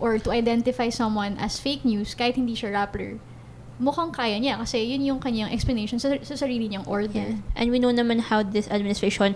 or 0.00 0.18
to 0.18 0.32
identify 0.32 0.88
someone 0.88 1.36
as 1.36 1.60
fake 1.60 1.84
news, 1.84 2.16
kahit 2.16 2.34
hindi 2.34 2.56
siya 2.56 2.72
rapper, 2.72 3.20
mukhang 3.80 4.12
kaya 4.12 4.36
niya 4.36 4.60
kasi 4.60 4.84
yun 4.84 5.00
yung 5.04 5.20
kanyang 5.20 5.48
explanation 5.52 5.96
sa, 5.96 6.12
sa 6.20 6.36
sarili 6.36 6.68
niyang 6.68 6.84
order. 6.84 7.36
And 7.56 7.72
we 7.72 7.80
know 7.80 7.88
naman 7.88 8.28
how 8.28 8.42
this 8.42 8.68
administration 8.68 9.32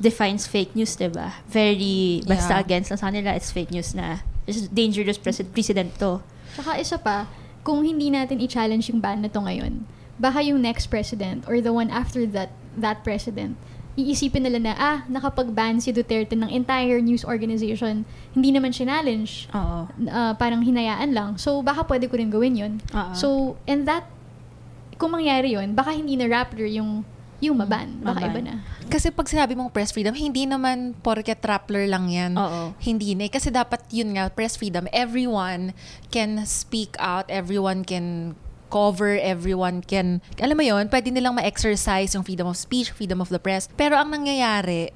defines 0.00 0.48
fake 0.48 0.72
news, 0.72 0.96
di 0.96 1.08
ba? 1.08 1.36
Very, 1.44 2.24
basta 2.24 2.56
Yeah. 2.56 2.64
against 2.64 2.88
lang 2.88 3.00
sa 3.00 3.08
kanila, 3.12 3.36
it's 3.36 3.52
fake 3.52 3.68
news 3.68 3.92
na 3.92 4.24
it's 4.48 4.64
dangerous 4.68 5.20
pres- 5.20 5.44
precedent 5.44 5.96
to. 6.00 6.24
Tsaka 6.56 6.80
isa 6.80 6.96
pa, 6.96 7.28
kung 7.62 7.84
hindi 7.84 8.08
natin 8.08 8.40
i-challenge 8.40 8.88
yung 8.88 9.00
ban 9.00 9.20
na 9.20 9.28
to 9.28 9.40
ngayon, 9.44 9.84
baka 10.16 10.40
yung 10.40 10.60
next 10.60 10.88
president 10.88 11.44
or 11.48 11.60
the 11.60 11.72
one 11.72 11.88
after 11.92 12.24
that 12.24 12.52
that 12.72 13.04
president, 13.04 13.60
iisipin 13.92 14.48
nila 14.48 14.58
na, 14.58 14.72
ah, 14.72 14.98
nakapag-ban 15.04 15.76
si 15.76 15.92
Duterte 15.92 16.32
ng 16.32 16.48
entire 16.48 17.04
news 17.04 17.28
organization, 17.28 18.08
hindi 18.32 18.48
naman 18.48 18.72
challenge 18.72 19.52
Oo. 19.52 19.84
uh, 20.08 20.32
parang 20.40 20.64
hinayaan 20.64 21.12
lang. 21.12 21.30
So, 21.36 21.60
baka 21.60 21.84
pwede 21.84 22.08
ko 22.08 22.16
rin 22.16 22.32
gawin 22.32 22.56
yun. 22.56 22.72
Oo. 22.96 23.12
So, 23.12 23.28
and 23.68 23.84
that, 23.84 24.08
kung 24.96 25.12
mangyari 25.12 25.52
yun, 25.52 25.76
baka 25.76 25.92
hindi 25.92 26.16
na 26.16 26.24
Rappler 26.24 26.72
yung, 26.72 27.04
yung 27.42 27.58
maban. 27.58 28.00
Baka 28.00 28.22
maban. 28.22 28.30
iba 28.32 28.40
na. 28.40 28.54
Kasi 28.88 29.10
pag 29.12 29.28
sinabi 29.28 29.52
mong 29.58 29.68
press 29.74 29.92
freedom, 29.92 30.14
hindi 30.16 30.48
naman 30.48 30.94
porket 31.04 31.42
Rappler 31.44 31.84
lang 31.84 32.08
yan. 32.08 32.32
Oo. 32.38 32.72
Hindi 32.80 33.12
na. 33.12 33.28
eh. 33.28 33.32
Kasi 33.34 33.52
dapat 33.52 33.82
yun 33.92 34.16
nga, 34.16 34.32
press 34.32 34.56
freedom. 34.56 34.88
Everyone 34.94 35.76
can 36.08 36.48
speak 36.48 36.96
out. 36.96 37.28
Everyone 37.28 37.84
can 37.84 38.38
cover, 38.72 39.20
everyone 39.20 39.84
can, 39.84 40.24
alam 40.40 40.56
mo 40.56 40.64
yun, 40.64 40.88
pwede 40.88 41.12
nilang 41.12 41.36
ma-exercise 41.36 42.16
yung 42.16 42.24
freedom 42.24 42.48
of 42.48 42.56
speech, 42.56 42.88
freedom 42.88 43.20
of 43.20 43.28
the 43.28 43.36
press. 43.36 43.68
Pero 43.76 44.00
ang 44.00 44.08
nangyayari, 44.08 44.88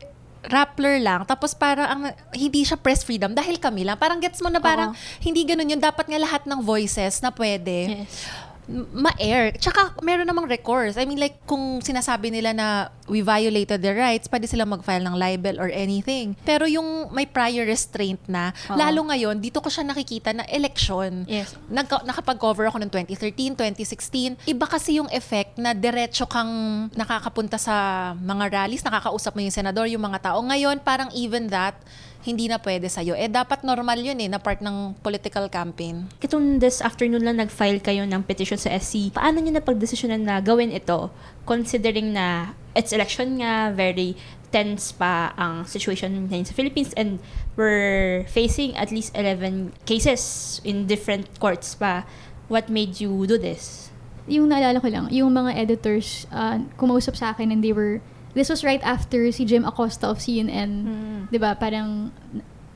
Rappler 0.46 1.02
lang. 1.02 1.26
Tapos 1.26 1.58
parang 1.58 1.86
ang, 1.90 2.02
hindi 2.30 2.62
siya 2.62 2.78
press 2.78 3.02
freedom 3.02 3.34
dahil 3.34 3.58
kami 3.58 3.82
lang. 3.82 3.98
Parang 3.98 4.22
gets 4.22 4.38
mo 4.38 4.46
na 4.46 4.62
parang 4.62 4.94
hindi 5.18 5.42
ganun 5.42 5.66
yun. 5.66 5.82
Dapat 5.82 6.06
nga 6.06 6.18
lahat 6.22 6.46
ng 6.46 6.62
voices 6.62 7.18
na 7.18 7.34
pwede 7.34 8.06
Yes. 8.06 8.45
Ma-air. 8.68 9.54
Tsaka 9.56 9.94
meron 10.02 10.26
namang 10.26 10.50
records. 10.50 10.98
I 10.98 11.06
mean 11.06 11.22
like 11.22 11.38
kung 11.46 11.78
sinasabi 11.78 12.34
nila 12.34 12.50
na 12.50 12.90
we 13.06 13.22
violated 13.22 13.78
their 13.78 13.94
rights, 13.94 14.26
pwede 14.26 14.50
silang 14.50 14.70
mag-file 14.70 15.06
ng 15.06 15.14
libel 15.14 15.62
or 15.62 15.70
anything. 15.70 16.34
Pero 16.42 16.66
yung 16.66 17.10
may 17.14 17.24
prior 17.26 17.62
restraint 17.62 18.18
na, 18.26 18.50
Oo. 18.66 18.74
lalo 18.74 19.06
ngayon, 19.06 19.38
dito 19.38 19.62
ko 19.62 19.70
siya 19.70 19.86
nakikita 19.86 20.34
na 20.34 20.42
election. 20.50 21.22
Yes. 21.30 21.54
Nagka- 21.70 22.02
nakapag-cover 22.02 22.66
ako 22.66 22.82
ng 22.82 22.90
2013, 22.90 23.54
2016. 23.54 24.50
Iba 24.50 24.66
kasi 24.66 24.98
yung 24.98 25.06
effect 25.14 25.56
na 25.62 25.70
diretso 25.70 26.26
kang 26.26 26.86
nakakapunta 26.98 27.56
sa 27.56 28.12
mga 28.18 28.50
rallies, 28.50 28.82
nakakausap 28.82 29.38
mo 29.38 29.40
yung 29.46 29.54
senador, 29.54 29.86
yung 29.86 30.02
mga 30.02 30.34
tao. 30.34 30.42
Ngayon, 30.42 30.82
parang 30.82 31.08
even 31.14 31.46
that, 31.46 31.78
hindi 32.26 32.50
na 32.50 32.58
pwede 32.58 32.90
sa'yo. 32.90 33.14
Eh, 33.14 33.30
dapat 33.30 33.62
normal 33.62 34.02
yun 34.02 34.18
eh, 34.18 34.26
na 34.26 34.42
part 34.42 34.58
ng 34.58 34.98
political 35.00 35.46
campaign. 35.46 36.10
Itong 36.18 36.58
this 36.58 36.82
afternoon 36.82 37.22
lang 37.22 37.38
nag-file 37.38 37.78
kayo 37.78 38.02
ng 38.02 38.26
petition 38.26 38.58
sa 38.58 38.74
SC. 38.74 39.14
Paano 39.14 39.38
nyo 39.38 39.54
napagdesisyonan 39.54 40.26
na 40.26 40.42
gawin 40.42 40.74
ito? 40.74 41.08
Considering 41.46 42.10
na 42.10 42.58
it's 42.74 42.90
election 42.90 43.38
nga, 43.38 43.70
very 43.70 44.18
tense 44.50 44.90
pa 44.90 45.30
ang 45.38 45.62
situation 45.62 46.26
ngayon 46.26 46.46
sa 46.46 46.54
Philippines 46.54 46.90
and 46.98 47.22
we're 47.54 48.26
facing 48.26 48.74
at 48.74 48.90
least 48.90 49.14
11 49.14 49.72
cases 49.86 50.58
in 50.66 50.90
different 50.90 51.30
courts 51.38 51.78
pa. 51.78 52.02
What 52.50 52.70
made 52.70 52.98
you 53.02 53.10
do 53.26 53.38
this? 53.38 53.86
yung 54.26 54.50
naalala 54.50 54.82
ko 54.82 54.90
lang, 54.90 55.06
yung 55.14 55.30
mga 55.30 55.54
editors 55.54 56.26
uh, 56.34 56.58
kumausap 56.74 57.14
sa 57.14 57.30
akin 57.32 57.54
and 57.54 57.62
they 57.62 57.70
were, 57.70 58.02
this 58.36 58.52
was 58.52 58.60
right 58.60 58.84
after 58.84 59.32
si 59.32 59.48
Jim 59.48 59.64
Acosta 59.64 60.06
of 60.06 60.20
CNN, 60.20 60.70
Mm. 60.84 61.20
'di 61.32 61.38
ba 61.40 61.56
parang 61.56 62.12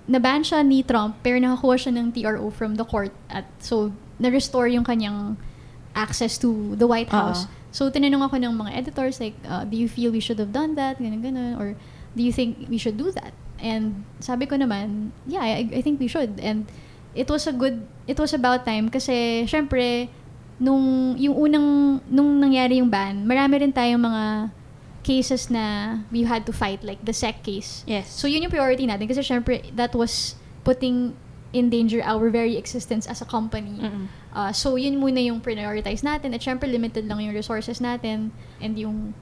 naban 0.08 0.42
siya 0.42 0.64
ni 0.64 0.82
Trump 0.82 1.20
pero 1.20 1.36
nakakuha 1.38 1.76
siya 1.76 1.92
ng 1.94 2.10
TRO 2.10 2.48
from 2.50 2.74
the 2.74 2.82
court 2.82 3.12
at 3.30 3.46
so 3.62 3.92
na-restore 4.18 4.66
yung 4.66 4.82
kanyang 4.82 5.36
access 5.94 6.40
to 6.40 6.74
the 6.74 6.88
White 6.88 7.12
House. 7.12 7.44
Oo. 7.46 7.52
So 7.70 7.82
tinanong 7.86 8.26
ako 8.26 8.36
ng 8.42 8.52
mga 8.56 8.70
editors 8.74 9.22
like, 9.22 9.38
uh, 9.46 9.62
do 9.62 9.78
you 9.78 9.86
feel 9.86 10.10
we 10.10 10.18
should 10.18 10.40
have 10.42 10.50
done 10.50 10.74
that? 10.74 10.98
Ganun, 10.98 11.22
ganun. 11.22 11.54
Or 11.54 11.78
do 12.12 12.20
you 12.20 12.34
think 12.34 12.66
we 12.66 12.76
should 12.76 12.98
do 12.98 13.14
that? 13.14 13.30
And 13.62 14.02
sabi 14.18 14.50
ko 14.50 14.58
naman, 14.58 15.14
yeah, 15.24 15.44
I, 15.44 15.68
I 15.70 15.80
think 15.80 16.00
we 16.02 16.08
should. 16.10 16.40
And 16.42 16.66
it 17.14 17.30
was 17.30 17.46
a 17.46 17.54
good, 17.54 17.86
it 18.10 18.18
was 18.18 18.34
about 18.34 18.66
time 18.66 18.90
kasi 18.90 19.46
syempre, 19.46 20.10
nung, 20.58 21.14
yung 21.16 21.36
unang, 21.38 21.68
nung 22.10 22.40
nangyari 22.42 22.82
yung 22.82 22.90
ban, 22.90 23.22
marami 23.22 23.62
rin 23.62 23.72
tayong 23.72 24.02
mga 24.02 24.24
cases 25.02 25.48
na 25.48 25.96
we 26.12 26.24
had 26.24 26.44
to 26.44 26.52
fight, 26.52 26.84
like 26.84 27.00
the 27.04 27.12
SEC 27.12 27.42
case. 27.42 27.84
Yes. 27.86 28.10
So 28.12 28.28
yun 28.28 28.42
yung 28.42 28.52
priority 28.52 28.84
natin 28.86 29.08
kasi 29.08 29.20
syempre 29.20 29.64
that 29.74 29.94
was 29.96 30.36
putting 30.62 31.16
in 31.50 31.66
danger 31.66 31.98
our 32.04 32.30
very 32.30 32.54
existence 32.56 33.06
as 33.10 33.18
a 33.20 33.26
company. 33.26 33.80
Mm-mm. 33.80 34.06
Uh, 34.30 34.52
so 34.54 34.76
yun 34.76 35.00
muna 35.02 35.18
yung 35.18 35.40
prioritize 35.42 36.06
natin 36.06 36.30
at 36.30 36.40
syempre 36.40 36.70
limited 36.70 37.08
lang 37.10 37.18
yung 37.18 37.34
resources 37.34 37.82
natin 37.82 38.30
and 38.62 38.78
yung 38.78 39.14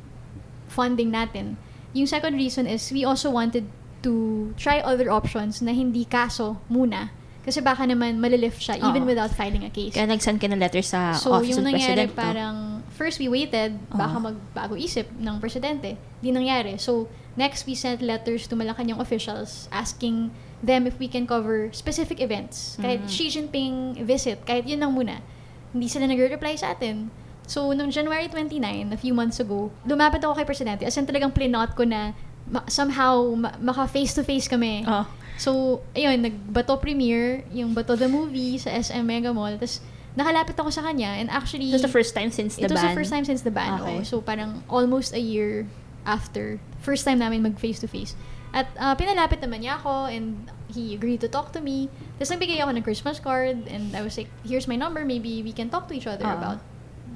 funding 0.69 1.09
natin. 1.09 1.57
Yung 1.97 2.05
second 2.05 2.37
reason 2.37 2.69
is 2.69 2.93
we 2.93 3.05
also 3.05 3.33
wanted 3.33 3.65
to 4.05 4.53
try 4.61 4.79
other 4.85 5.09
options 5.11 5.65
na 5.65 5.73
hindi 5.73 6.05
kaso 6.05 6.61
muna. 6.69 7.11
Kasi 7.49 7.65
baka 7.65 7.89
naman 7.89 8.21
malilift 8.21 8.61
siya 8.61 8.77
even 8.77 9.09
Oo. 9.09 9.09
without 9.09 9.33
filing 9.33 9.65
a 9.65 9.73
case. 9.73 9.97
Kaya 9.97 10.05
nag-send 10.05 10.37
ka 10.37 10.53
ng 10.53 10.61
letter 10.61 10.85
sa 10.85 11.17
So, 11.17 11.33
office 11.33 11.57
yung 11.57 11.65
ng 11.65 11.73
nangyari 11.73 12.05
president. 12.05 12.13
no? 12.13 12.21
parang, 12.21 12.57
first 12.99 13.17
we 13.17 13.31
waited, 13.31 13.79
baka 13.89 14.19
Oo. 14.19 14.27
magbago 14.27 14.75
isip 14.75 15.07
ng 15.15 15.39
presidente. 15.39 15.95
Di 16.19 16.29
nangyari. 16.29 16.75
So, 16.77 17.07
next 17.35 17.63
we 17.65 17.73
sent 17.73 18.03
letters 18.03 18.45
to 18.45 18.59
Malacanang 18.59 18.99
officials 18.99 19.71
asking 19.71 20.35
them 20.59 20.85
if 20.85 20.99
we 20.99 21.07
can 21.07 21.23
cover 21.23 21.71
specific 21.71 22.19
events. 22.19 22.75
Kahit 22.77 23.07
Mhm. 23.07 23.09
Xi 23.09 23.25
Jinping 23.31 23.75
visit, 24.03 24.43
kahit 24.43 24.67
yun 24.67 24.83
lang 24.83 24.91
muna. 24.91 25.23
Hindi 25.71 25.87
sila 25.87 26.05
nagre-reply 26.05 26.59
sa 26.59 26.75
atin. 26.75 27.15
So, 27.47 27.71
noong 27.71 27.89
January 27.89 28.27
29, 28.27 28.91
a 28.91 28.99
few 28.99 29.15
months 29.15 29.39
ago, 29.39 29.71
lumapit 29.83 30.21
ako 30.21 30.35
kay 30.35 30.45
Presidente. 30.45 30.83
As 30.83 30.99
in 30.99 31.07
talagang 31.07 31.31
plinot 31.31 31.73
ko 31.73 31.87
na 31.87 32.13
ma- 32.45 32.67
somehow 32.67 33.23
ma- 33.33 33.55
maka 33.57 33.87
face-to-face 33.87 34.51
kami. 34.51 34.83
Oo. 34.85 35.07
So, 35.39 35.51
ayun, 35.95 36.19
nagbato 36.19 36.75
premiere, 36.77 37.47
yung 37.49 37.71
Bato 37.71 37.95
the 37.95 38.05
Movie 38.05 38.59
sa 38.59 38.69
SM 38.69 39.01
Mega 39.01 39.31
Mall. 39.31 39.55
Tapos, 39.55 39.79
nakalapit 40.17 40.57
ako 40.57 40.71
sa 40.71 40.83
kanya. 40.83 41.19
And 41.19 41.29
actually, 41.29 41.69
It 41.69 41.77
was 41.77 41.85
the 41.85 41.93
first 41.93 42.15
time 42.15 42.31
since 42.31 42.57
the 42.57 42.65
it 42.65 42.73
was 42.73 42.81
ban. 42.81 42.93
the 42.93 42.97
first 42.97 43.11
time 43.11 43.25
since 43.25 43.43
the 43.43 43.53
ban. 43.53 43.81
Okay. 43.81 44.05
So, 44.05 44.21
parang 44.21 44.63
almost 44.69 45.13
a 45.13 45.21
year 45.21 45.67
after. 46.07 46.61
First 46.81 47.05
time 47.05 47.19
namin 47.19 47.43
mag 47.43 47.59
face-to-face. 47.59 48.15
At 48.49 48.73
uh, 48.81 48.97
pinalapit 48.97 49.45
naman 49.45 49.61
niya 49.61 49.77
ako 49.77 50.09
and 50.09 50.49
he 50.73 50.97
agreed 50.97 51.21
to 51.21 51.29
talk 51.29 51.53
to 51.53 51.61
me. 51.61 51.93
Tapos 52.17 52.33
nagbigay 52.33 52.65
ako 52.65 52.73
ng 52.81 52.85
Christmas 52.85 53.21
card 53.21 53.69
and 53.69 53.93
I 53.93 54.01
was 54.01 54.17
like, 54.17 54.33
here's 54.41 54.65
my 54.65 54.77
number, 54.77 55.05
maybe 55.05 55.45
we 55.45 55.53
can 55.53 55.69
talk 55.69 55.85
to 55.93 55.95
each 55.95 56.09
other 56.09 56.25
Oo. 56.25 56.33
about 56.33 56.59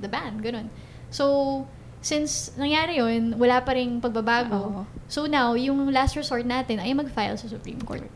the 0.05 0.13
ban. 0.13 0.45
Ganun. 0.45 0.69
So, 1.09 1.65
since 2.05 2.53
nangyari 2.61 3.01
yun, 3.01 3.41
wala 3.41 3.65
pa 3.65 3.73
rin 3.73 3.97
pagbabago. 3.97 4.61
Oo. 4.61 4.83
So 5.09 5.25
now, 5.25 5.57
yung 5.57 5.81
last 5.89 6.21
resort 6.21 6.45
natin 6.45 6.85
ay 6.85 6.93
mag-file 6.93 7.41
sa 7.41 7.49
Supreme 7.49 7.81
Court. 7.81 8.13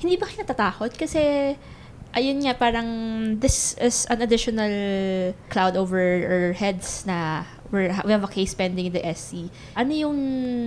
Hindi 0.00 0.16
ba 0.16 0.24
kayo 0.24 0.40
natatakot? 0.40 0.96
Kasi, 0.96 1.52
ayun 2.12 2.42
nga, 2.42 2.54
parang 2.54 2.88
this 3.38 3.74
is 3.78 4.06
an 4.10 4.20
additional 4.20 4.70
cloud 5.48 5.76
over 5.76 5.98
our 6.00 6.52
heads 6.52 7.06
na 7.06 7.44
we're, 7.70 7.90
we 8.04 8.10
have 8.10 8.24
a 8.24 8.30
case 8.30 8.54
pending 8.54 8.90
in 8.90 8.94
the 8.94 9.02
SC. 9.14 9.46
Ano 9.74 9.94
yung 9.94 10.16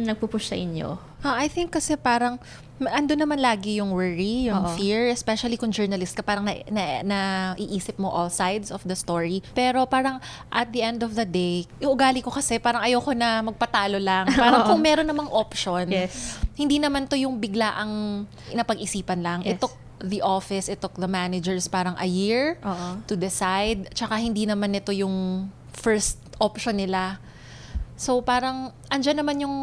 nagpupush 0.08 0.48
sa 0.48 0.56
inyo? 0.56 0.96
Ah, 1.24 1.40
I 1.40 1.48
think 1.48 1.72
kasi 1.72 1.96
parang 1.96 2.36
ando 2.84 3.16
naman 3.16 3.40
lagi 3.40 3.80
yung 3.80 3.96
worry, 3.96 4.52
yung 4.52 4.60
Oo. 4.60 4.76
fear, 4.76 5.08
especially 5.08 5.56
kung 5.56 5.72
journalist 5.72 6.16
ka, 6.16 6.24
parang 6.24 6.44
na, 6.44 6.60
na, 6.68 6.84
na 7.04 7.20
iisip 7.56 7.96
mo 7.96 8.12
all 8.12 8.28
sides 8.28 8.72
of 8.72 8.84
the 8.84 8.96
story. 8.96 9.40
Pero 9.56 9.88
parang 9.88 10.20
at 10.52 10.68
the 10.76 10.84
end 10.84 11.00
of 11.00 11.16
the 11.16 11.24
day, 11.24 11.64
yung 11.80 11.96
ugali 11.96 12.20
ko 12.20 12.28
kasi 12.28 12.60
parang 12.60 12.84
ayoko 12.84 13.16
na 13.16 13.40
magpatalo 13.40 14.00
lang. 14.04 14.28
Parang 14.36 14.68
Oo. 14.68 14.76
kung 14.76 14.82
meron 14.84 15.08
namang 15.08 15.32
option, 15.32 15.88
Yes. 15.88 16.36
hindi 16.60 16.76
naman 16.76 17.08
to 17.08 17.16
yung 17.16 17.40
biglaang 17.40 18.26
napag-isipan 18.52 19.20
lang. 19.24 19.40
It 19.48 19.56
Yes. 19.56 19.62
took 19.64 19.76
the 20.04 20.20
office, 20.20 20.68
it 20.68 20.84
took 20.84 21.00
the 21.00 21.08
managers 21.08 21.72
parang 21.72 21.96
a 21.96 22.06
year 22.06 22.60
Oo. 22.62 23.00
to 23.08 23.16
decide. 23.16 23.88
Tsaka 23.96 24.20
hindi 24.20 24.44
naman 24.44 24.76
ito 24.76 24.92
yung 24.92 25.48
first 25.72 26.20
option 26.38 26.78
nila. 26.78 27.24
So 27.96 28.20
parang 28.20 28.76
andyan 28.92 29.24
naman 29.24 29.40
yung 29.42 29.58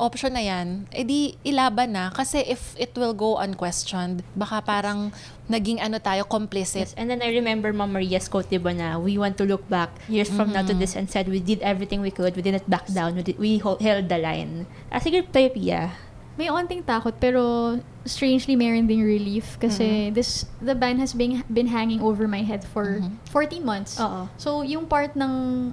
option 0.00 0.32
na 0.32 0.40
yan, 0.40 0.88
edi 0.92 1.36
ilaban 1.44 1.92
na. 1.92 2.08
Kasi 2.12 2.40
if 2.44 2.72
it 2.80 2.96
will 2.96 3.12
go 3.12 3.36
unquestioned, 3.36 4.24
baka 4.32 4.64
parang 4.64 5.12
naging 5.48 5.80
ano 5.80 6.00
tayo, 6.00 6.24
complicit. 6.24 6.92
Yes. 6.92 6.96
And 6.96 7.12
then 7.12 7.20
I 7.20 7.28
remember 7.32 7.72
Ma'am 7.76 7.92
Maria's 7.92 8.28
quote, 8.28 8.48
diba, 8.48 8.72
na 8.72 8.96
we 8.96 9.20
want 9.20 9.36
to 9.40 9.44
look 9.44 9.64
back 9.68 9.92
years 10.08 10.32
from 10.32 10.52
now 10.52 10.64
to 10.64 10.72
this 10.72 10.96
and 10.96 11.08
said 11.12 11.28
we 11.28 11.40
did 11.40 11.60
everything 11.60 12.00
we 12.00 12.08
could, 12.10 12.32
we 12.36 12.40
didn't 12.40 12.64
back 12.68 12.88
down, 12.88 13.16
we, 13.16 13.22
did, 13.22 13.36
we 13.36 13.58
ho- 13.60 13.76
held 13.80 14.08
the 14.08 14.16
line. 14.16 14.64
Ah, 14.88 14.96
sige, 15.00 15.28
tayo, 15.28 15.52
Pia. 15.52 15.92
May 16.40 16.48
onting 16.48 16.80
takot 16.80 17.12
pero 17.20 17.76
strangely 18.02 18.58
meron 18.58 18.90
ding 18.90 19.02
relief 19.02 19.58
kasi 19.62 20.10
this 20.10 20.42
the 20.58 20.74
ban 20.74 20.98
has 20.98 21.14
been 21.14 21.46
been 21.46 21.70
hanging 21.70 22.02
over 22.02 22.26
my 22.26 22.42
head 22.42 22.66
for 22.66 22.98
14 23.30 23.62
months. 23.62 23.98
Oo. 24.02 24.26
So 24.38 24.66
yung 24.66 24.90
part 24.90 25.14
ng 25.14 25.70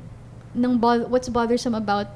ng 0.53 0.73
bo- 0.77 1.09
what's 1.09 1.29
bothersome 1.29 1.73
about 1.73 2.09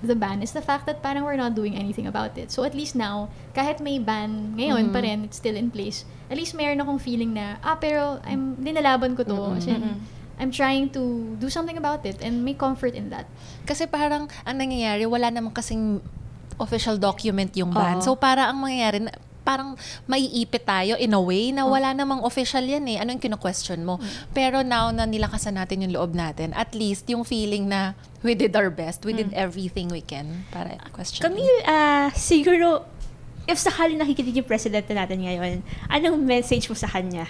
the 0.00 0.16
ban 0.16 0.40
is 0.42 0.52
the 0.52 0.64
fact 0.64 0.86
that 0.88 1.04
parang 1.04 1.24
we're 1.24 1.38
not 1.38 1.54
doing 1.54 1.76
anything 1.76 2.06
about 2.06 2.36
it. 2.38 2.50
So 2.50 2.64
at 2.64 2.74
least 2.74 2.96
now, 2.96 3.28
kahit 3.52 3.80
may 3.84 4.00
ban 4.00 4.56
ngayon 4.56 4.92
pa 4.92 5.04
rin, 5.04 5.28
it's 5.28 5.36
still 5.36 5.56
in 5.56 5.70
place. 5.70 6.08
At 6.32 6.40
least 6.40 6.56
meron 6.56 6.80
akong 6.80 6.98
feeling 6.98 7.36
na, 7.36 7.60
ah, 7.60 7.76
pero 7.76 8.22
I'm, 8.24 8.56
dinalaban 8.56 9.12
ko 9.18 9.26
to. 9.28 9.60
As 9.60 9.66
in, 9.66 9.82
Mm-mm. 9.82 9.98
I'm 10.40 10.48
trying 10.48 10.88
to 10.96 11.36
do 11.36 11.52
something 11.52 11.76
about 11.76 12.06
it 12.08 12.16
and 12.24 12.40
may 12.40 12.56
comfort 12.56 12.96
in 12.96 13.12
that. 13.12 13.28
Kasi 13.68 13.84
parang 13.84 14.32
ang 14.48 14.56
nangyayari, 14.56 15.04
wala 15.04 15.28
namang 15.28 15.52
kasing 15.52 16.00
official 16.56 16.96
document 16.96 17.52
yung 17.52 17.68
ban. 17.68 18.00
Oo. 18.00 18.04
So 18.04 18.16
para 18.16 18.48
ang 18.48 18.56
mangyayari, 18.56 19.04
parang 19.50 19.74
maiipit 20.06 20.62
tayo 20.62 20.94
in 20.94 21.10
a 21.10 21.18
way 21.18 21.50
na 21.50 21.66
wala 21.66 21.90
namang 21.90 22.22
official 22.22 22.62
yan 22.62 22.86
eh. 22.86 23.02
Ano 23.02 23.10
yung 23.10 23.22
kino-question 23.22 23.82
mo? 23.82 23.98
Pero 24.30 24.62
now 24.62 24.94
na 24.94 25.10
nilakasan 25.10 25.58
natin 25.58 25.82
yung 25.82 25.98
loob 25.98 26.14
natin, 26.14 26.54
at 26.54 26.70
least 26.78 27.10
yung 27.10 27.26
feeling 27.26 27.66
na 27.66 27.98
we 28.22 28.38
did 28.38 28.54
our 28.54 28.70
best, 28.70 29.02
we 29.02 29.10
did 29.10 29.34
everything 29.34 29.90
we 29.90 30.04
can 30.04 30.46
para 30.54 30.78
question. 30.94 31.26
Kami, 31.26 31.42
ah, 31.66 32.14
siguro, 32.14 32.86
if 33.50 33.58
sakali 33.58 33.98
nakikinig 33.98 34.38
yung 34.38 34.48
presidente 34.48 34.94
natin 34.94 35.26
ngayon, 35.26 35.66
anong 35.90 36.22
message 36.22 36.70
mo 36.70 36.76
sa 36.78 36.86
kanya? 36.86 37.26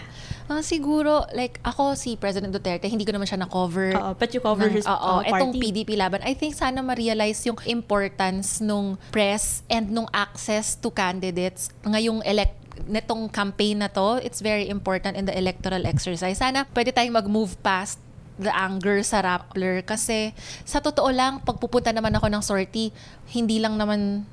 Ah, 0.50 0.66
siguro, 0.66 1.22
like, 1.30 1.62
ako 1.62 1.94
si 1.94 2.18
President 2.18 2.50
Duterte, 2.50 2.90
hindi 2.90 3.06
ko 3.06 3.14
naman 3.14 3.30
siya 3.30 3.38
na-cover. 3.46 3.94
Oo, 3.94 4.10
but 4.18 4.34
you 4.34 4.42
cover 4.42 4.66
ng- 4.66 4.82
his 4.82 4.84
uh, 4.84 5.22
etong 5.22 5.54
party. 5.54 5.62
PDP 5.62 5.94
laban. 5.94 6.18
I 6.26 6.34
think 6.34 6.58
sana 6.58 6.82
ma-realize 6.82 7.46
yung 7.46 7.54
importance 7.70 8.58
nung 8.58 8.98
press 9.14 9.62
and 9.70 9.94
nung 9.94 10.10
access 10.10 10.74
to 10.74 10.90
candidates 10.90 11.70
ngayong 11.86 12.26
elect 12.26 12.58
netong 12.90 13.30
campaign 13.30 13.78
na 13.78 13.88
to. 13.94 14.18
It's 14.26 14.42
very 14.42 14.66
important 14.66 15.14
in 15.14 15.30
the 15.30 15.34
electoral 15.38 15.86
exercise. 15.86 16.42
Sana 16.42 16.66
pwede 16.74 16.90
tayong 16.90 17.14
mag-move 17.14 17.54
past 17.62 18.02
the 18.40 18.50
anger 18.50 19.04
sa 19.04 19.20
Rappler 19.20 19.84
kasi 19.84 20.32
sa 20.64 20.80
totoo 20.80 21.12
lang, 21.12 21.44
pag 21.44 21.60
pupunta 21.60 21.92
naman 21.92 22.10
ako 22.16 22.26
ng 22.26 22.42
sortie, 22.42 22.90
hindi 23.30 23.60
lang 23.60 23.76
naman 23.76 24.24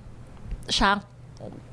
siya 0.71 1.03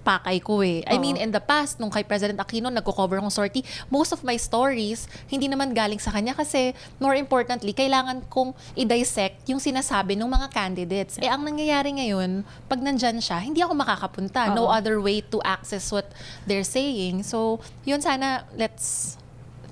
pakay 0.04 0.36
ko 0.44 0.60
eh. 0.60 0.84
I 0.84 0.96
Oo. 0.96 1.00
mean, 1.00 1.16
in 1.16 1.32
the 1.32 1.40
past, 1.40 1.80
nung 1.80 1.88
kay 1.88 2.04
President 2.04 2.36
Aquino, 2.36 2.68
nagko-cover 2.68 3.16
akong 3.18 3.32
sortie, 3.32 3.64
most 3.88 4.12
of 4.12 4.20
my 4.20 4.36
stories, 4.36 5.08
hindi 5.32 5.48
naman 5.48 5.72
galing 5.72 5.96
sa 5.96 6.12
kanya 6.12 6.36
kasi, 6.36 6.76
more 7.00 7.16
importantly, 7.16 7.72
kailangan 7.72 8.20
kong 8.28 8.52
i-dissect 8.76 9.48
yung 9.48 9.58
sinasabi 9.58 10.12
ng 10.14 10.28
mga 10.28 10.52
candidates. 10.52 11.16
Eh, 11.16 11.28
ang 11.32 11.40
nangyayari 11.40 11.96
ngayon, 11.96 12.44
pag 12.68 12.84
nandyan 12.84 13.18
siya, 13.18 13.40
hindi 13.40 13.64
ako 13.64 13.72
makakapunta. 13.72 14.52
No 14.52 14.68
Oo. 14.68 14.70
other 14.70 15.00
way 15.00 15.24
to 15.24 15.40
access 15.40 15.88
what 15.88 16.12
they're 16.44 16.66
saying. 16.66 17.24
So, 17.24 17.64
yun 17.88 18.04
sana, 18.04 18.44
let's 18.60 19.16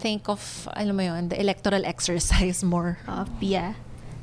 think 0.01 0.27
of, 0.33 0.41
alam 0.73 0.97
mo 0.97 1.05
yun, 1.05 1.29
the 1.29 1.37
electoral 1.37 1.85
exercise 1.93 2.65
more. 2.65 2.97
Uh, 3.05 3.29
Pia. 3.37 3.77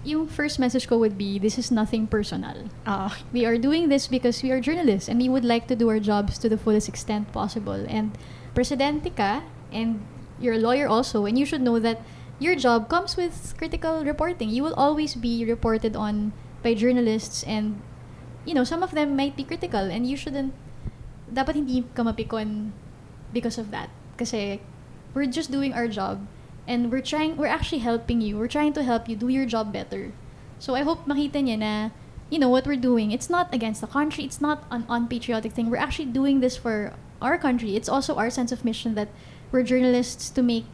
Yung 0.05 0.27
first 0.27 0.59
message 0.59 0.87
ko 0.87 0.97
would 0.97 1.17
be, 1.17 1.37
this 1.37 1.57
is 1.59 1.71
nothing 1.71 2.07
personal. 2.07 2.71
Oo. 2.87 3.09
We 3.33 3.43
are 3.43 3.57
doing 3.59 3.89
this 3.89 4.07
because 4.07 4.41
we 4.41 4.51
are 4.51 4.63
journalists 4.63 5.09
and 5.11 5.19
we 5.19 5.27
would 5.27 5.43
like 5.43 5.67
to 5.67 5.75
do 5.75 5.89
our 5.89 5.99
jobs 5.99 6.39
to 6.39 6.47
the 6.47 6.57
fullest 6.57 6.87
extent 6.87 7.31
possible. 7.35 7.83
And 7.87 8.15
presidente 8.55 9.11
ka, 9.11 9.43
and 9.71 9.99
you're 10.39 10.55
a 10.55 10.63
lawyer 10.63 10.87
also, 10.87 11.25
and 11.27 11.37
you 11.37 11.45
should 11.45 11.61
know 11.61 11.79
that 11.79 11.99
your 12.39 12.55
job 12.55 12.87
comes 12.87 13.19
with 13.19 13.53
critical 13.59 14.05
reporting. 14.07 14.49
You 14.49 14.63
will 14.63 14.77
always 14.79 15.15
be 15.15 15.43
reported 15.43 15.95
on 15.95 16.31
by 16.63 16.73
journalists 16.73 17.43
and, 17.43 17.83
you 18.45 18.53
know, 18.53 18.63
some 18.63 18.83
of 18.83 18.91
them 18.91 19.15
might 19.15 19.35
be 19.35 19.43
critical 19.43 19.83
and 19.91 20.07
you 20.07 20.15
shouldn't, 20.15 20.55
dapat 21.27 21.55
hindi 21.55 21.83
ka 21.93 22.03
mapikon 22.03 22.71
because 23.33 23.59
of 23.59 23.71
that. 23.71 23.91
Kasi 24.15 24.63
we're 25.13 25.27
just 25.27 25.51
doing 25.51 25.73
our 25.73 25.87
job 25.87 26.23
and 26.69 26.91
we're 26.91 27.01
trying, 27.01 27.35
we're 27.35 27.49
actually 27.49 27.79
helping 27.79 28.21
you. 28.21 28.37
We're 28.37 28.47
trying 28.47 28.73
to 28.73 28.83
help 28.83 29.09
you 29.09 29.15
do 29.15 29.27
your 29.27 29.47
job 29.47 29.73
better. 29.73 30.13
So 30.59 30.75
I 30.75 30.83
hope 30.85 31.09
makita 31.09 31.41
niya 31.41 31.57
na, 31.57 31.89
you 32.29 32.37
know, 32.37 32.47
what 32.47 32.67
we're 32.67 32.77
doing, 32.77 33.11
it's 33.11 33.29
not 33.29 33.51
against 33.51 33.81
the 33.81 33.87
country, 33.87 34.23
it's 34.23 34.39
not 34.39 34.63
an 34.69 34.85
unpatriotic 34.87 35.51
thing. 35.53 35.71
We're 35.71 35.81
actually 35.81 36.13
doing 36.13 36.41
this 36.41 36.55
for 36.55 36.93
our 37.21 37.39
country. 37.39 37.75
It's 37.75 37.89
also 37.89 38.15
our 38.15 38.29
sense 38.29 38.51
of 38.51 38.63
mission 38.63 38.93
that 38.93 39.09
we're 39.51 39.63
journalists 39.63 40.29
to 40.29 40.43
make 40.43 40.65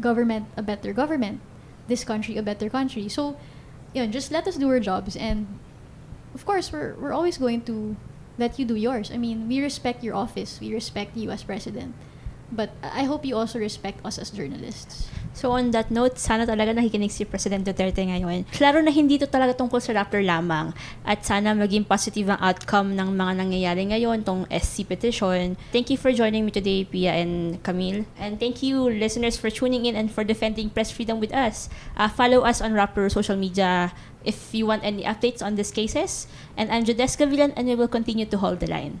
government 0.00 0.48
a 0.56 0.62
better 0.62 0.94
government, 0.94 1.40
this 1.86 2.02
country 2.02 2.38
a 2.38 2.42
better 2.42 2.70
country. 2.70 3.06
So, 3.10 3.36
yun, 3.92 4.10
just 4.10 4.32
let 4.32 4.48
us 4.48 4.56
do 4.56 4.70
our 4.70 4.80
jobs 4.80 5.14
and 5.14 5.60
of 6.34 6.46
course, 6.46 6.72
we're, 6.72 6.94
we're 6.96 7.12
always 7.12 7.36
going 7.36 7.60
to 7.68 7.94
let 8.38 8.58
you 8.58 8.64
do 8.64 8.74
yours. 8.74 9.10
I 9.12 9.18
mean, 9.18 9.48
we 9.48 9.60
respect 9.60 10.02
your 10.02 10.14
office, 10.14 10.58
we 10.60 10.72
respect 10.72 11.14
you 11.14 11.30
as 11.30 11.42
president. 11.42 11.94
But 12.52 12.70
I 12.84 13.08
hope 13.08 13.24
you 13.24 13.34
also 13.34 13.56
respect 13.56 14.04
us 14.04 14.20
as 14.20 14.28
journalists. 14.28 15.08
So 15.32 15.56
on 15.56 15.72
that 15.72 15.88
note, 15.88 16.20
sana 16.20 16.44
talaga 16.44 16.76
nakikinig 16.76 17.08
si 17.08 17.24
President 17.24 17.64
Duterte 17.64 18.04
ngayon. 18.04 18.44
Klaro 18.52 18.84
na 18.84 18.92
hindi 18.92 19.16
to 19.16 19.24
talaga 19.24 19.56
tungkol 19.56 19.80
sa 19.80 19.96
Rappler 19.96 20.20
lamang 20.28 20.76
at 21.08 21.24
sana 21.24 21.56
maging 21.56 21.88
positive 21.88 22.28
ang 22.28 22.40
outcome 22.44 22.92
ng 22.92 23.16
mga 23.16 23.32
nangyayari 23.40 23.88
ngayon, 23.88 24.20
tong 24.28 24.44
SC 24.52 24.84
petition. 24.84 25.56
Thank 25.72 25.88
you 25.88 25.96
for 25.96 26.12
joining 26.12 26.44
me 26.44 26.52
today, 26.52 26.84
Pia 26.84 27.16
and 27.16 27.64
Camille. 27.64 28.04
And 28.20 28.36
thank 28.36 28.60
you, 28.60 28.84
listeners, 28.92 29.40
for 29.40 29.48
tuning 29.48 29.88
in 29.88 29.96
and 29.96 30.12
for 30.12 30.20
defending 30.20 30.68
press 30.68 30.92
freedom 30.92 31.16
with 31.16 31.32
us. 31.32 31.72
Uh, 31.96 32.12
follow 32.12 32.44
us 32.44 32.60
on 32.60 32.76
Rappler 32.76 33.08
social 33.08 33.40
media 33.40 33.96
if 34.28 34.52
you 34.52 34.68
want 34.68 34.84
any 34.84 35.08
updates 35.08 35.40
on 35.40 35.56
these 35.56 35.72
cases. 35.72 36.28
And 36.60 36.68
I'm 36.68 36.84
Jodeska 36.84 37.24
Villan 37.24 37.56
and 37.56 37.64
we 37.66 37.74
will 37.74 37.88
continue 37.88 38.28
to 38.28 38.36
hold 38.36 38.60
the 38.60 38.68
line. 38.68 39.00